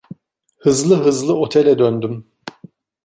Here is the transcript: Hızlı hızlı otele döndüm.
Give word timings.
Hızlı 0.57 0.95
hızlı 1.03 1.37
otele 1.37 1.79
döndüm. 1.79 2.27